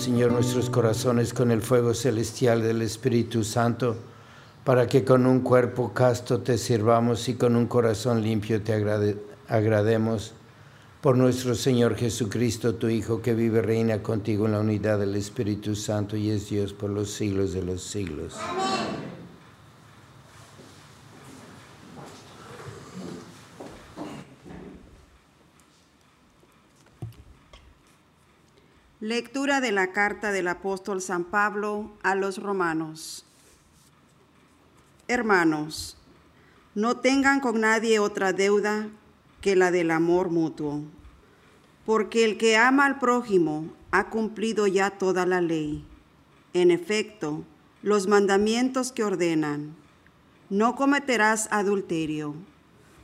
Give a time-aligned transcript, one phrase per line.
[0.00, 3.96] Señor, nuestros corazones con el fuego celestial del Espíritu Santo,
[4.64, 8.72] para que con un cuerpo casto te sirvamos y con un corazón limpio te
[9.46, 10.32] agrademos.
[11.02, 15.76] Por nuestro Señor Jesucristo, tu Hijo, que vive reina contigo en la unidad del Espíritu
[15.76, 18.36] Santo y es Dios por los siglos de los siglos.
[18.40, 18.99] Amén.
[29.02, 33.24] Lectura de la carta del apóstol San Pablo a los romanos.
[35.08, 35.96] Hermanos,
[36.74, 38.88] no tengan con nadie otra deuda
[39.40, 40.82] que la del amor mutuo,
[41.86, 45.82] porque el que ama al prójimo ha cumplido ya toda la ley.
[46.52, 47.42] En efecto,
[47.82, 49.74] los mandamientos que ordenan,
[50.50, 52.34] no cometerás adulterio,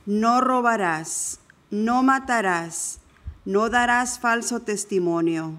[0.05, 1.39] no robarás,
[1.71, 2.99] no matarás,
[3.45, 5.55] no darás falso testimonio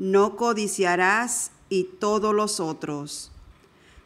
[0.00, 3.30] no codiciarás y todos los otros.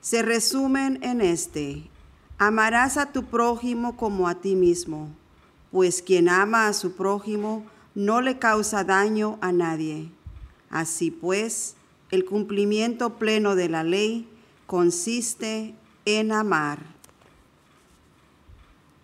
[0.01, 1.89] Se resumen en este,
[2.37, 5.09] amarás a tu prójimo como a ti mismo,
[5.71, 7.65] pues quien ama a su prójimo
[7.95, 10.11] no le causa daño a nadie.
[10.69, 11.77] Así pues,
[12.11, 14.29] el cumplimiento pleno de la ley
[14.67, 15.77] consiste
[16.07, 16.81] en amar.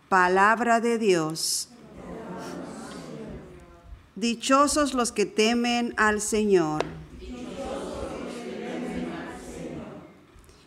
[0.08, 1.69] Palabra de Dios.
[4.16, 6.82] Dichosos los que temen al Señor.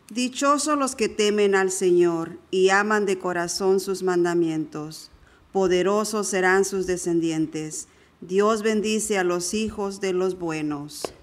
[0.09, 5.11] Dichosos los que temen al Señor y aman de corazón sus mandamientos.
[5.51, 7.87] Poderosos serán sus descendientes.
[8.21, 11.13] Dios bendice a los hijos de los buenos.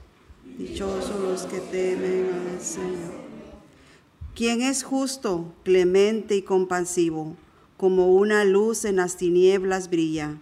[0.59, 3.21] Dichosos los que temen al Señor.
[4.35, 7.37] Quien es justo, clemente y compasivo,
[7.79, 10.39] como una luz en las tinieblas brilla.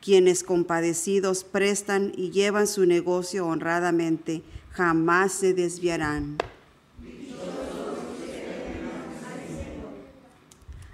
[0.00, 6.38] Quienes compadecidos prestan y llevan su negocio honradamente, jamás se desviarán.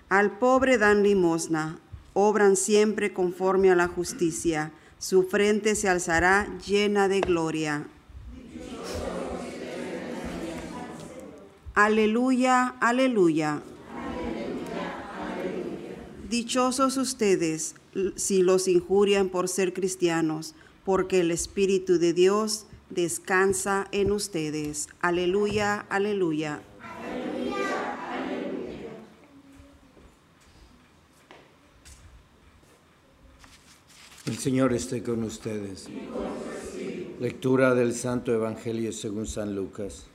[0.08, 1.78] Al pobre dan limosna,
[2.14, 7.86] obran siempre conforme a la justicia, su frente se alzará llena de gloria.
[11.74, 13.62] Aleluya, aleluya.
[16.28, 17.74] Dichosos ustedes
[18.16, 20.54] si los injurian por ser cristianos,
[20.84, 24.88] porque el Espíritu de Dios descansa en ustedes.
[25.00, 26.62] Aleluya, aleluya.
[34.26, 35.88] El Señor esté con ustedes.
[37.20, 40.06] Lectura del Santo Evangelio según San Lucas.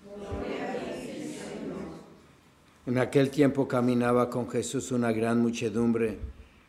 [2.85, 6.19] En aquel tiempo caminaba con Jesús una gran muchedumbre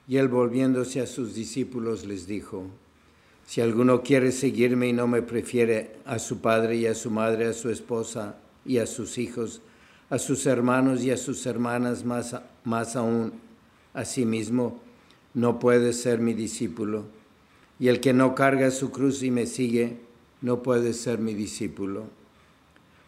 [0.09, 2.67] y él volviéndose a sus discípulos les dijo,
[3.47, 7.47] si alguno quiere seguirme y no me prefiere a su padre y a su madre,
[7.47, 9.63] a su esposa y a sus hijos,
[10.11, 13.33] a sus hermanos y a sus hermanas, más, más aún
[13.95, 14.81] a sí mismo,
[15.35, 17.05] no puede ser mi discípulo
[17.83, 19.97] y el que no carga su cruz y me sigue,
[20.41, 22.05] no puede ser mi discípulo.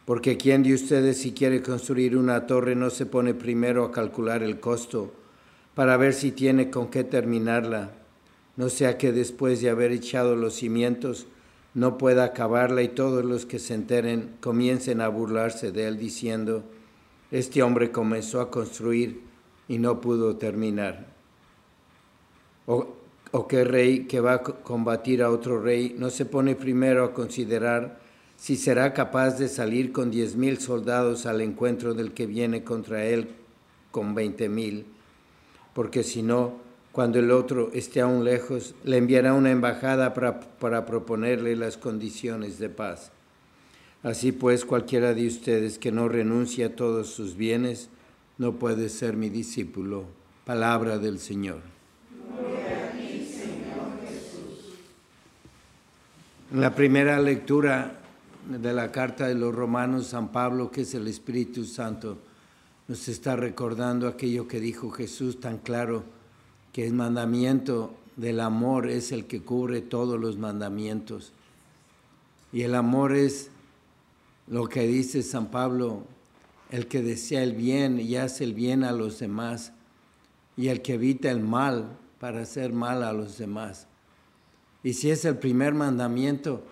[0.04, 4.42] Porque quien de ustedes si quiere construir una torre no se pone primero a calcular
[4.42, 5.12] el costo
[5.74, 7.92] para ver si tiene con qué terminarla,
[8.56, 11.26] no sea que después de haber echado los cimientos
[11.74, 16.62] no pueda acabarla y todos los que se enteren comiencen a burlarse de él diciendo,
[17.32, 19.22] este hombre comenzó a construir
[19.66, 21.06] y no pudo terminar.
[22.66, 22.94] O,
[23.32, 27.12] o qué rey que va a combatir a otro rey no se pone primero a
[27.12, 27.98] considerar
[28.36, 33.04] si será capaz de salir con diez mil soldados al encuentro del que viene contra
[33.04, 33.28] él
[33.90, 34.86] con veinte mil,
[35.74, 36.54] porque si no,
[36.92, 42.58] cuando el otro esté aún lejos, le enviará una embajada para, para proponerle las condiciones
[42.58, 43.10] de paz.
[44.04, 47.88] Así pues, cualquiera de ustedes que no renuncie a todos sus bienes,
[48.38, 50.04] no puede ser mi discípulo.
[50.44, 51.60] Palabra del Señor.
[56.52, 57.98] En la primera lectura
[58.48, 62.18] de la carta de los romanos, San Pablo, que es el Espíritu Santo,
[62.86, 66.04] nos está recordando aquello que dijo Jesús tan claro,
[66.72, 71.32] que el mandamiento del amor es el que cubre todos los mandamientos.
[72.52, 73.50] Y el amor es
[74.46, 76.02] lo que dice San Pablo,
[76.70, 79.72] el que desea el bien y hace el bien a los demás,
[80.56, 83.86] y el que evita el mal para hacer mal a los demás.
[84.82, 86.62] Y si es el primer mandamiento,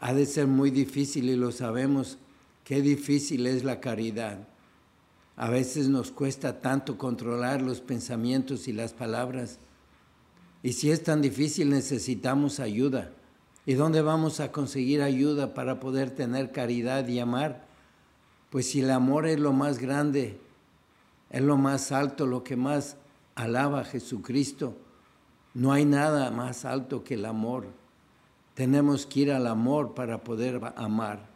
[0.00, 2.18] ha de ser muy difícil y lo sabemos,
[2.64, 4.46] qué difícil es la caridad.
[5.36, 9.58] A veces nos cuesta tanto controlar los pensamientos y las palabras.
[10.62, 13.10] Y si es tan difícil necesitamos ayuda.
[13.66, 17.66] ¿Y dónde vamos a conseguir ayuda para poder tener caridad y amar?
[18.50, 20.38] Pues si el amor es lo más grande,
[21.30, 22.96] es lo más alto, lo que más
[23.34, 24.76] alaba a Jesucristo,
[25.54, 27.66] no hay nada más alto que el amor.
[28.54, 31.33] Tenemos que ir al amor para poder amar.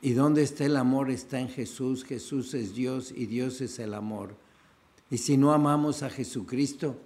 [0.00, 1.10] ¿Y dónde está el amor?
[1.10, 2.04] Está en Jesús.
[2.04, 4.34] Jesús es Dios y Dios es el amor.
[5.10, 6.96] Y si no amamos a Jesucristo,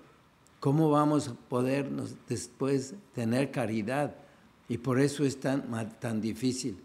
[0.61, 1.91] ¿cómo vamos a poder
[2.29, 4.15] después tener caridad?
[4.69, 5.69] Y por eso es tan,
[6.01, 6.79] tan difícil.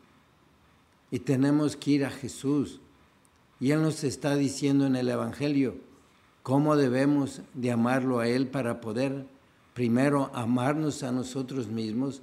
[1.12, 2.80] Y tenemos que ir a Jesús.
[3.60, 5.76] Y Él nos está diciendo en el Evangelio
[6.44, 9.26] cómo debemos de amarlo a Él para poder
[9.74, 12.22] primero amarnos a nosotros mismos,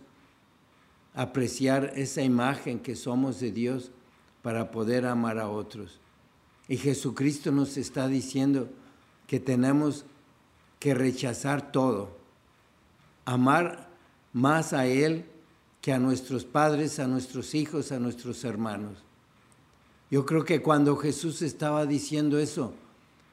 [1.14, 3.90] apreciar esa imagen que somos de Dios
[4.42, 6.00] para poder amar a otros.
[6.68, 8.68] Y Jesucristo nos está diciendo
[9.26, 10.04] que tenemos
[10.80, 12.16] que rechazar todo,
[13.25, 13.88] amar
[14.33, 15.25] más a Él
[15.80, 18.99] que a nuestros padres, a nuestros hijos, a nuestros hermanos.
[20.11, 22.73] Yo creo que cuando Jesús estaba diciendo eso,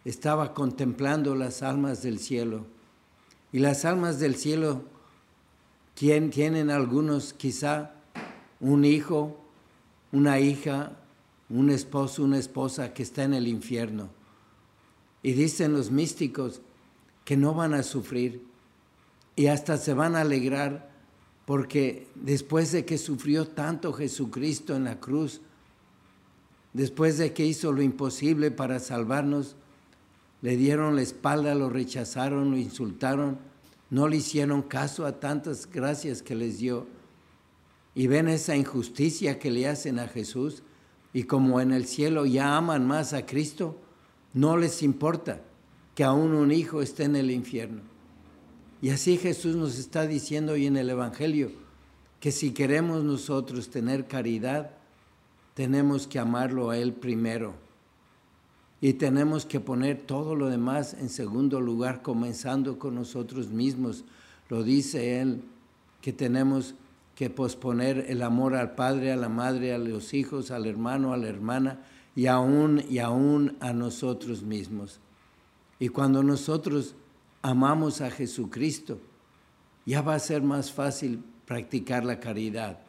[0.06, 2.66] estaba contemplando las almas del cielo
[3.52, 4.84] y las almas del cielo
[5.96, 7.92] tienen algunos quizá
[8.60, 9.40] un hijo,
[10.12, 10.98] una hija,
[11.50, 14.10] un esposo, una esposa que está en el infierno.
[15.24, 16.62] Y dicen los místicos
[17.26, 18.44] que no van a sufrir
[19.36, 20.90] y hasta se van a alegrar
[21.46, 25.42] porque después de que sufrió tanto Jesucristo en la cruz,
[26.74, 29.56] después de que hizo lo imposible para salvarnos,
[30.42, 33.38] le dieron la espalda, lo rechazaron, lo insultaron,
[33.92, 36.88] no le hicieron caso a tantas gracias que les dio.
[37.94, 40.64] Y ven esa injusticia que le hacen a Jesús
[41.14, 43.78] y como en el cielo ya aman más a Cristo,
[44.34, 45.42] no les importa
[45.94, 47.82] que aún un hijo esté en el infierno.
[48.82, 51.52] Y así Jesús nos está diciendo hoy en el Evangelio
[52.22, 54.72] que si queremos nosotros tener caridad,
[55.54, 57.56] tenemos que amarlo a Él primero.
[58.82, 64.04] Y tenemos que poner todo lo demás en segundo lugar, comenzando con nosotros mismos.
[64.50, 65.44] Lo dice Él,
[66.02, 66.74] que tenemos
[67.16, 71.18] que posponer el amor al padre, a la madre, a los hijos, al hermano, a
[71.18, 71.80] la hermana
[72.16, 75.00] y aún y aún a nosotros mismos.
[75.78, 76.96] Y cuando nosotros
[77.44, 79.00] amamos a Jesucristo,
[79.86, 82.80] ya va a ser más fácil practicar la caridad.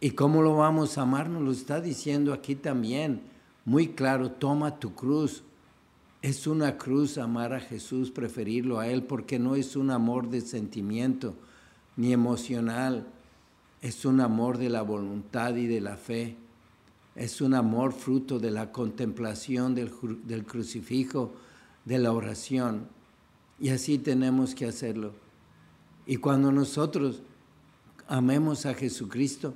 [0.00, 1.28] ¿Y cómo lo vamos a amar?
[1.30, 3.22] Nos lo está diciendo aquí también,
[3.64, 5.42] muy claro, toma tu cruz.
[6.22, 10.40] Es una cruz amar a Jesús, preferirlo a Él, porque no es un amor de
[10.40, 11.34] sentimiento
[11.96, 13.06] ni emocional,
[13.82, 16.36] es un amor de la voluntad y de la fe,
[17.14, 19.92] es un amor fruto de la contemplación del,
[20.24, 21.32] del crucifijo,
[21.84, 22.88] de la oración.
[23.60, 25.12] Y así tenemos que hacerlo.
[26.06, 27.22] Y cuando nosotros
[28.08, 29.54] amemos a Jesucristo,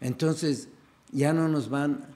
[0.00, 0.68] entonces
[1.12, 2.06] ya no nos van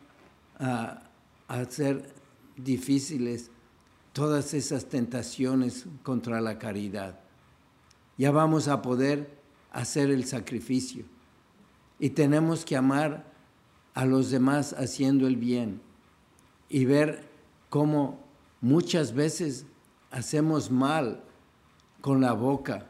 [0.59, 1.10] a,
[1.59, 2.15] hacer
[2.57, 3.51] difíciles
[4.13, 7.21] todas esas tentaciones contra la caridad.
[8.17, 9.39] Ya vamos a poder
[9.73, 11.05] hacer el sacrificio.
[11.99, 13.33] Y tenemos que amar
[13.95, 15.81] a los demás haciendo el bien
[16.69, 17.29] y ver
[17.69, 18.21] cómo
[18.61, 19.67] muchas veces
[20.11, 21.23] hacemos mal
[22.01, 22.87] con la boca,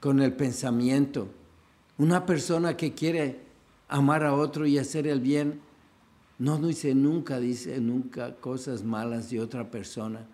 [0.00, 1.28] con el pensamiento.
[1.98, 3.40] Una persona que quiere
[3.88, 5.60] amar a otro y hacer el bien,
[6.38, 10.26] no dice nunca, dice nunca cosas malas de otra persona.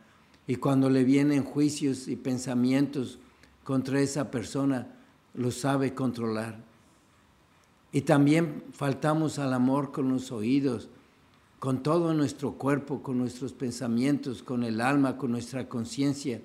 [0.46, 3.18] Y cuando le vienen juicios y pensamientos
[3.64, 4.88] contra esa persona,
[5.34, 6.58] lo sabe controlar.
[7.92, 10.88] Y también faltamos al amor con los oídos,
[11.58, 16.40] con todo nuestro cuerpo, con nuestros pensamientos, con el alma, con nuestra conciencia.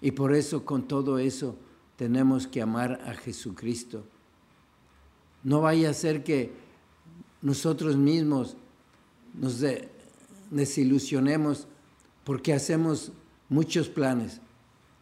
[0.00, 1.56] Y por eso, con todo eso,
[1.96, 4.04] tenemos que amar a Jesucristo.
[5.44, 6.52] No vaya a ser que
[7.42, 8.56] nosotros mismos
[9.34, 9.64] nos
[10.50, 11.66] desilusionemos
[12.24, 13.12] porque hacemos
[13.48, 14.40] muchos planes.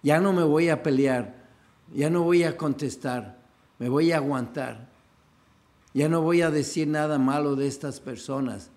[0.03, 1.49] Ya no me voy a pelear,
[1.95, 3.43] ya no voy a contestar,
[3.79, 4.89] me voy a aguantar,
[5.93, 8.71] ya no voy a decir nada malo de estas personas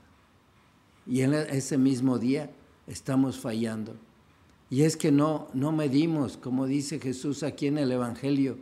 [1.06, 2.52] y en ese mismo día
[2.88, 3.96] estamos fallando.
[4.70, 8.58] Y es que no, no medimos, como dice Jesús aquí en el Evangelio,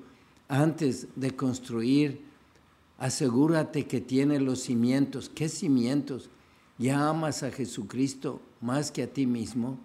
[0.50, 2.26] antes de construir,
[2.98, 5.30] asegúrate que tiene los cimientos.
[5.30, 6.30] ¿Qué cimientos?
[6.82, 9.78] Ya amas a Jesucristo más que a ti mismo.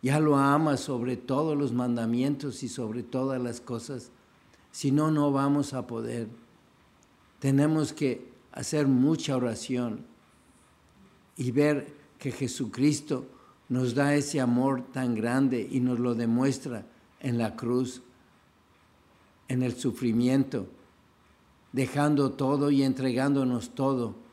[0.00, 4.10] Ya lo amas sobre todos los mandamientos y sobre todas las cosas.
[4.72, 6.26] Si no, no vamos a poder.
[7.38, 10.06] Tenemos que hacer mucha oración
[11.36, 13.26] y ver que Jesucristo
[13.68, 16.86] nos da ese amor tan grande y nos lo demuestra
[17.20, 18.00] en la cruz,
[19.48, 20.66] en el sufrimiento,
[21.72, 24.29] dejando todo y entregándonos todo.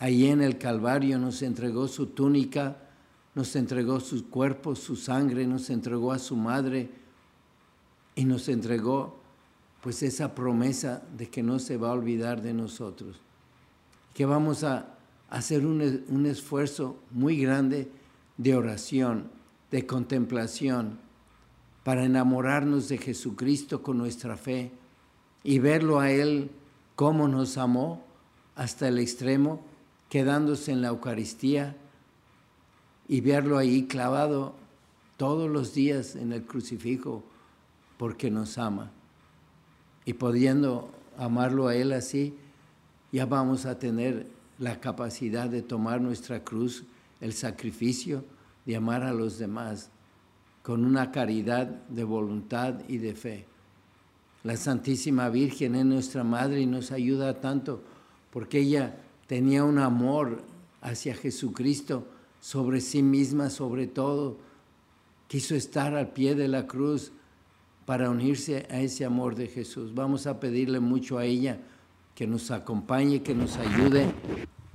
[0.00, 2.78] Allí en el Calvario nos entregó su túnica,
[3.34, 6.90] nos entregó su cuerpo, su sangre, nos entregó a su madre
[8.16, 9.20] y nos entregó
[9.82, 13.20] pues esa promesa de que no se va a olvidar de nosotros,
[14.14, 14.94] que vamos a
[15.28, 17.90] hacer un, esfuerzo muy grande
[18.36, 19.30] de oración,
[19.70, 20.98] de contemplación,
[21.84, 24.72] para enamorarnos de Jesucristo con nuestra fe
[25.44, 26.50] y verlo a Él
[26.94, 28.04] cómo nos amó
[28.54, 29.62] hasta el extremo,
[30.10, 31.76] quedándose en la Eucaristía
[33.08, 34.54] y verlo ahí clavado
[35.16, 37.24] todos los días en el crucifijo
[37.96, 38.90] porque nos ama.
[40.04, 42.36] Y pudiendo amarlo a Él así,
[43.12, 44.26] ya vamos a tener
[44.58, 46.84] la capacidad de tomar nuestra cruz,
[47.20, 48.24] el sacrificio
[48.66, 49.90] de amar a los demás
[50.62, 53.46] con una caridad de voluntad y de fe.
[54.42, 57.82] La Santísima Virgen es nuestra Madre y nos ayuda tanto
[58.30, 58.96] porque ella
[59.30, 60.42] tenía un amor
[60.80, 62.04] hacia Jesucristo
[62.40, 64.38] sobre sí misma, sobre todo.
[65.28, 67.12] Quiso estar al pie de la cruz
[67.86, 69.94] para unirse a ese amor de Jesús.
[69.94, 71.60] Vamos a pedirle mucho a ella
[72.16, 74.12] que nos acompañe, que nos ayude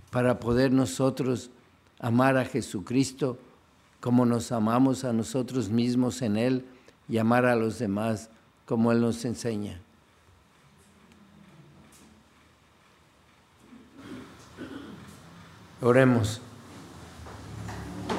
[0.09, 1.51] para poder nosotros
[1.99, 3.37] amar a Jesucristo
[3.99, 6.65] como nos amamos a nosotros mismos en Él
[7.09, 8.29] y amar a los demás
[8.65, 9.81] como Él nos enseña.
[15.81, 16.41] Oremos.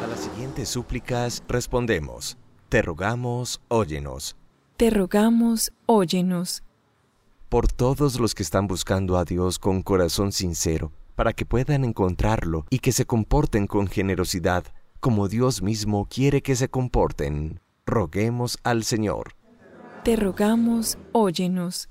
[0.03, 2.37] A las siguientes súplicas respondemos,
[2.69, 4.37] te rogamos, óyenos.
[4.77, 6.63] Te rogamos, óyenos.
[7.49, 12.67] Por todos los que están buscando a Dios con corazón sincero, para que puedan encontrarlo
[12.69, 14.65] y que se comporten con generosidad,
[15.01, 19.35] como Dios mismo quiere que se comporten, roguemos al Señor.
[20.05, 21.89] Te rogamos, óyenos.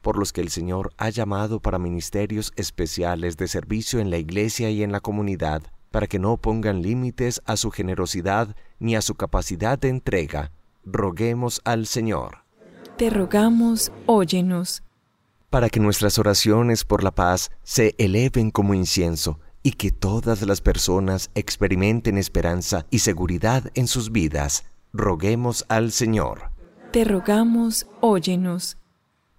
[0.00, 4.70] Por los que el Señor ha llamado para ministerios especiales de servicio en la iglesia
[4.70, 9.14] y en la comunidad, para que no pongan límites a su generosidad ni a su
[9.14, 10.52] capacidad de entrega,
[10.84, 12.44] roguemos al Señor.
[12.96, 14.82] Te rogamos, óyenos.
[15.50, 20.60] Para que nuestras oraciones por la paz se eleven como incienso y que todas las
[20.60, 26.50] personas experimenten esperanza y seguridad en sus vidas, roguemos al Señor.
[26.92, 28.77] Te rogamos, óyenos.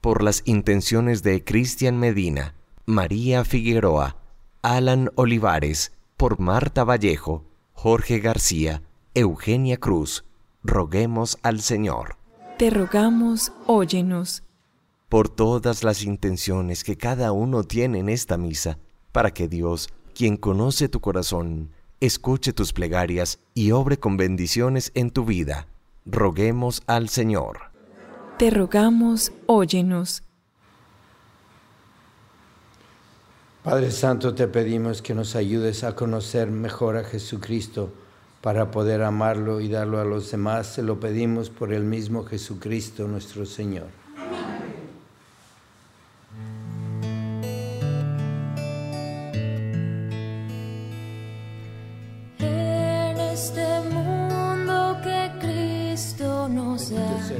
[0.01, 4.15] Por las intenciones de Cristian Medina, María Figueroa,
[4.61, 8.81] Alan Olivares, por Marta Vallejo, Jorge García,
[9.13, 10.23] Eugenia Cruz,
[10.63, 12.15] roguemos al Señor.
[12.57, 14.43] Te rogamos, óyenos.
[15.09, 18.79] Por todas las intenciones que cada uno tiene en esta misa,
[19.11, 25.11] para que Dios, quien conoce tu corazón, escuche tus plegarias y obre con bendiciones en
[25.11, 25.67] tu vida.
[26.05, 27.68] Roguemos al Señor.
[28.39, 30.23] Te rogamos, óyenos.
[33.63, 37.91] Padre Santo, te pedimos que nos ayudes a conocer mejor a Jesucristo
[38.39, 40.67] para poder amarlo y darlo a los demás.
[40.67, 43.98] Se lo pedimos por el mismo Jesucristo nuestro Señor.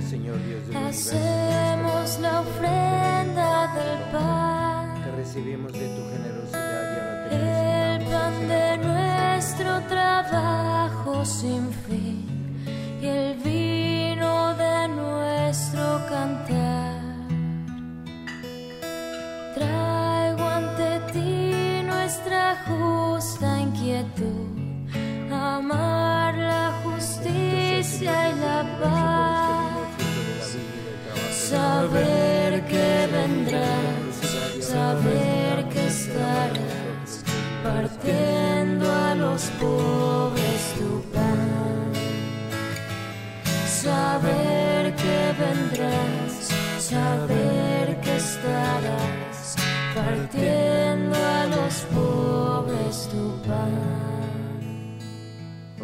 [0.10, 1.12] Señor Dios del universo,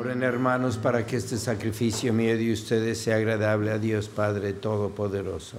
[0.08, 5.58] Hermanos para que este sacrificio mío de ustedes sea agradable a Dios Padre Todopoderoso.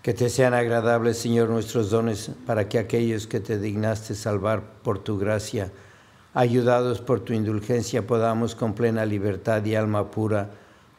[0.00, 5.00] Que te sean agradables, Señor, nuestros dones, para que aquellos que te dignaste salvar por
[5.00, 5.72] tu gracia,
[6.34, 10.50] ayudados por tu indulgencia, podamos con plena libertad y alma pura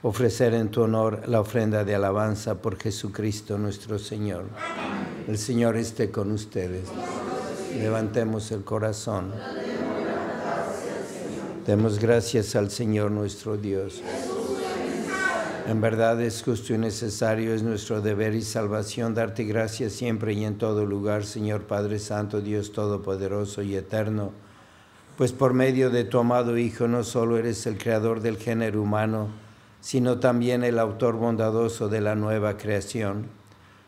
[0.03, 4.43] ofrecer en tu honor la ofrenda de alabanza por Jesucristo nuestro Señor.
[5.29, 6.89] El Señor esté con ustedes.
[7.77, 9.31] Levantemos el corazón.
[11.65, 14.01] Demos gracias al Señor nuestro Dios.
[15.69, 20.43] En verdad es justo y necesario, es nuestro deber y salvación darte gracias siempre y
[20.43, 24.33] en todo lugar, Señor Padre Santo, Dios Todopoderoso y Eterno,
[25.17, 29.29] pues por medio de tu amado Hijo no solo eres el creador del género humano,
[29.83, 33.27] sino también el autor bondadoso de la nueva creación.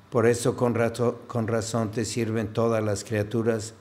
[0.10, 0.76] Por eso con,
[1.26, 3.76] con razón te sirven todas las criaturas,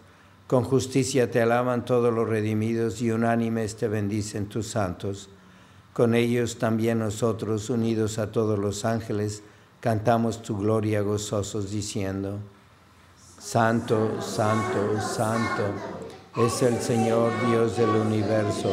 [0.47, 5.29] con justicia te alaban todos los redimidos y unánimes te bendicen tus santos.
[5.93, 9.43] Con ellos también nosotros, unidos a todos los ángeles,
[9.81, 12.39] cantamos tu gloria gozosos diciendo,
[13.41, 15.65] Santo, Santo, Santo
[16.37, 18.73] es el Señor Dios del universo.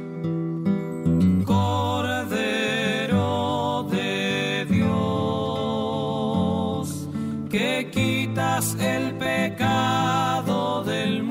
[8.79, 11.30] El pecado del mundo.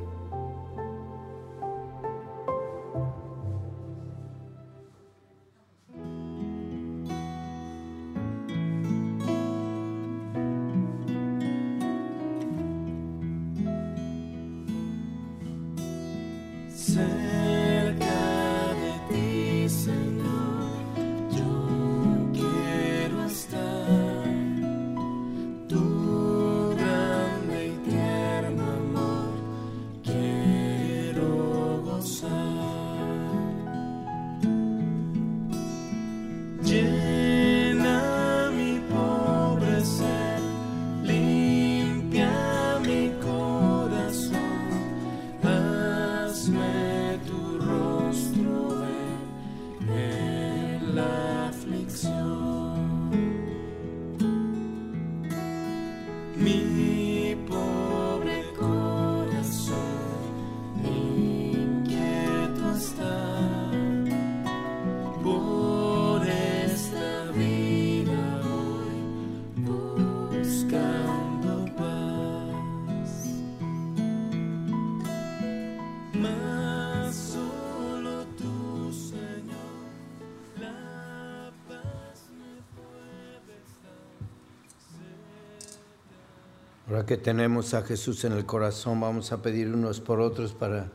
[87.11, 90.89] Que tenemos a Jesús en el corazón, vamos a pedir unos por otros para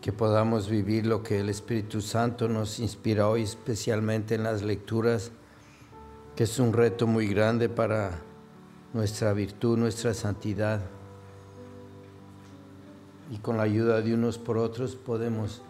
[0.00, 5.30] que podamos vivir lo que el Espíritu Santo nos inspira hoy, especialmente en las lecturas,
[6.34, 8.18] que es un reto muy grande para
[8.92, 10.80] nuestra virtud, nuestra santidad.
[13.30, 15.62] Y con la ayuda de unos por otros podemos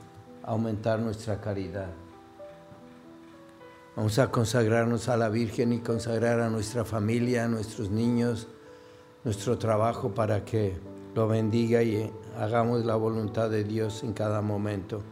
[0.43, 1.91] aumentar nuestra caridad.
[3.95, 8.49] Vamos a consagrarnos a la Virgen y consagrar a nuestra familia, a nuestros niños,
[9.25, 10.75] nuestro trabajo para que
[11.15, 15.03] lo bendiga y hagamos la voluntad de Dios en cada momento.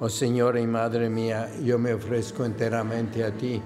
[0.00, 3.62] Oh Señora y Madre mía, yo me ofrezco enteramente a ti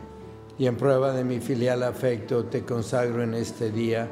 [0.59, 4.09] y en prueba de mi filial afecto te consagro en este día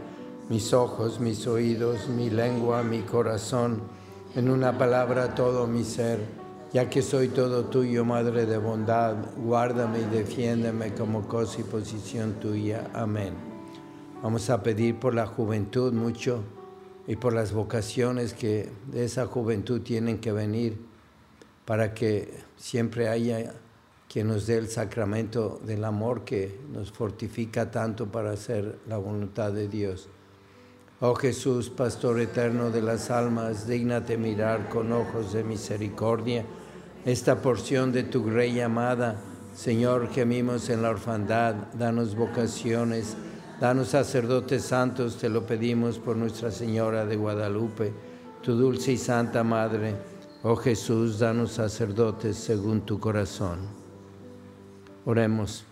[0.49, 3.83] mis ojos, mis oídos, mi lengua, mi corazón,
[4.35, 6.21] en una palabra todo mi ser,
[6.73, 12.35] ya que soy todo tuyo, Madre de bondad, guárdame y defiéndeme como cosa y posición
[12.35, 12.91] tuya.
[12.95, 13.46] Amén.
[14.23, 16.43] Vamos a pedir por la juventud mucho
[17.07, 20.79] y por las vocaciones que de esa juventud tienen que venir
[21.67, 23.55] para que siempre haya
[24.09, 29.53] quien nos dé el sacramento del amor que nos fortifica tanto para hacer la voluntad
[29.53, 30.09] de Dios.
[31.01, 36.47] Oh Jesús, Pastor eterno de las almas, dígnate mirar con ojos de misericordia
[37.05, 39.21] esta porción de tu Grey amada.
[39.55, 43.17] Señor, gemimos en la orfandad, danos vocaciones,
[43.61, 47.93] danos sacerdotes santos, te lo pedimos por Nuestra Señora de Guadalupe,
[48.43, 49.95] tu dulce y santa Madre.
[50.43, 53.59] Oh Jesús, danos sacerdotes según tu corazón.
[55.05, 55.65] Oremos.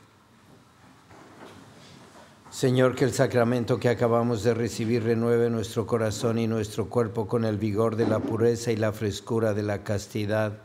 [2.51, 7.45] Señor, que el sacramento que acabamos de recibir renueve nuestro corazón y nuestro cuerpo con
[7.45, 10.61] el vigor de la pureza y la frescura de la castidad,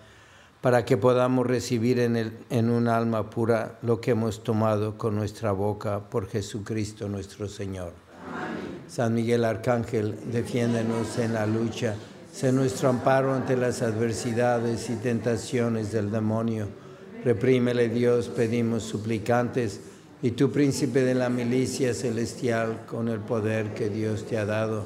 [0.62, 5.16] para que podamos recibir en, el, en un alma pura lo que hemos tomado con
[5.16, 7.94] nuestra boca por Jesucristo nuestro Señor.
[8.88, 11.96] San Miguel Arcángel, defiéndenos en la lucha,
[12.34, 16.68] sé nuestro amparo ante las adversidades y tentaciones del demonio.
[17.24, 19.82] Reprímele Dios, pedimos suplicantes,
[20.22, 24.86] y tú, príncipe de la milicia celestial, con el poder que Dios te ha dado,